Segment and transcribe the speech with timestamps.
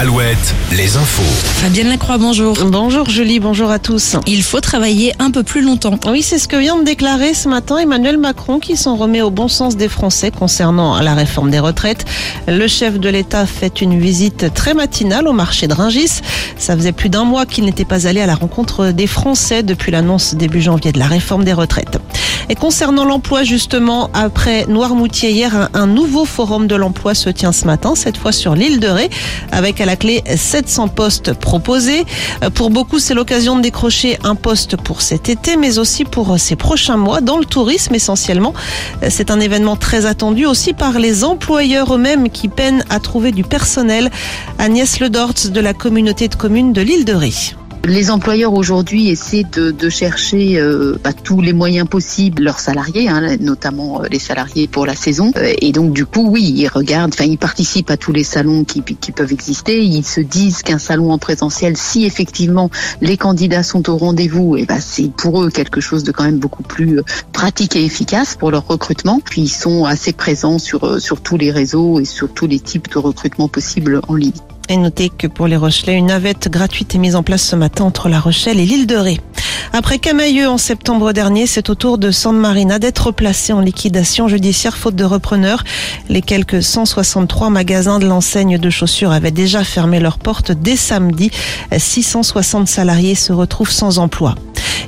[0.00, 1.24] Alouette, les infos.
[1.60, 2.56] Fabienne Lacroix, bonjour.
[2.66, 4.14] Bonjour Julie, bonjour à tous.
[4.28, 5.98] Il faut travailler un peu plus longtemps.
[6.06, 9.30] Oui, c'est ce que vient de déclarer ce matin Emmanuel Macron qui s'en remet au
[9.30, 12.04] bon sens des Français concernant la réforme des retraites.
[12.46, 16.20] Le chef de l'État fait une visite très matinale au marché de Ringis.
[16.56, 19.90] Ça faisait plus d'un mois qu'il n'était pas allé à la rencontre des Français depuis
[19.90, 21.98] l'annonce début janvier de la réforme des retraites.
[22.50, 27.52] Et concernant l'emploi, justement, après Noirmoutier hier, un, un nouveau forum de l'emploi se tient
[27.52, 29.10] ce matin, cette fois sur l'île de Ré,
[29.52, 32.04] avec à la clé 700 postes proposés.
[32.44, 36.38] Euh, Pour beaucoup, c'est l'occasion de décrocher un poste pour cet été, mais aussi pour
[36.38, 38.52] ces prochains mois, dans le tourisme essentiellement.
[39.02, 43.32] Euh, C'est un événement très attendu aussi par les employeurs eux-mêmes qui peinent à trouver
[43.32, 44.10] du personnel.
[44.58, 47.32] Agnès Ledortz de la communauté de communes de l'île de Ré.
[47.88, 53.08] Les employeurs aujourd'hui essaient de, de chercher euh, à tous les moyens possibles leurs salariés,
[53.08, 55.32] hein, notamment euh, les salariés pour la saison.
[55.38, 58.64] Euh, et donc du coup, oui, ils regardent, enfin ils participent à tous les salons
[58.64, 59.82] qui, qui peuvent exister.
[59.82, 62.68] Ils se disent qu'un salon en présentiel, si effectivement
[63.00, 66.40] les candidats sont au rendez-vous, et ben c'est pour eux quelque chose de quand même
[66.40, 69.18] beaucoup plus euh, pratique et efficace pour leur recrutement.
[69.24, 72.92] Puis ils sont assez présents sur sur tous les réseaux et sur tous les types
[72.92, 74.32] de recrutement possibles en ligne.
[74.70, 77.84] Et notez que pour les Rochelais, une navette gratuite est mise en place ce matin
[77.84, 79.18] entre La Rochelle et l'île de Ré.
[79.72, 84.28] Après Camailleux en septembre dernier, c'est au tour de San Marina d'être placé en liquidation
[84.28, 85.64] judiciaire faute de repreneur.
[86.08, 91.30] Les quelques 163 magasins de l'enseigne de chaussures avaient déjà fermé leurs portes dès samedi.
[91.74, 94.34] 660 salariés se retrouvent sans emploi.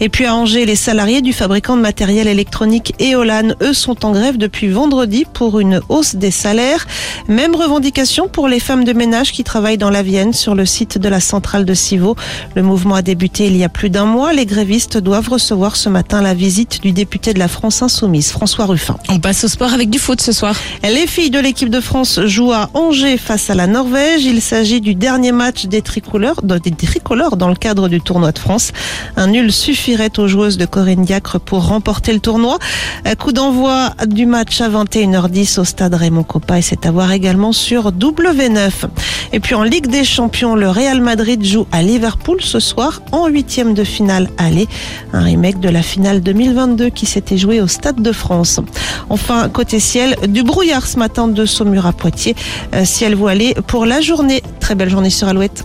[0.00, 4.12] Et puis à Angers, les salariés du fabricant de matériel électronique Eolan, eux, sont en
[4.12, 6.86] grève depuis vendredi pour une hausse des salaires.
[7.26, 10.98] Même revendication pour les femmes de ménage qui travaillent dans la Vienne sur le site
[10.98, 12.14] de la centrale de Civaux.
[12.54, 14.32] Le mouvement a débuté il y a plus d'un mois.
[14.32, 18.66] Les grévistes doivent recevoir ce matin la visite du député de la France Insoumise, François
[18.66, 18.96] Ruffin.
[19.08, 20.54] On passe au sport avec du foot ce soir.
[20.84, 24.24] Les filles de l'équipe de France jouent à Angers face à la Norvège.
[24.24, 28.38] Il s'agit du dernier match des tricolores, des tricolores dans le cadre du tournoi de
[28.38, 28.70] France.
[29.16, 29.50] Un nul
[29.88, 32.58] suffirait aux joueuses de Corinne Diacre pour remporter le tournoi.
[33.18, 37.52] Coup d'envoi du match à 21h10 au stade Raymond Coppa et c'est à voir également
[37.52, 38.70] sur W9.
[39.32, 43.28] Et puis en Ligue des Champions, le Real Madrid joue à Liverpool ce soir en
[43.28, 44.68] huitième de finale aller.
[45.14, 48.60] Un remake de la finale 2022 qui s'était jouée au Stade de France.
[49.08, 52.36] Enfin, côté ciel, du brouillard ce matin de Saumur à Poitiers.
[52.74, 54.42] Euh, ciel voilé pour la journée.
[54.60, 55.64] Très belle journée sur Alouette.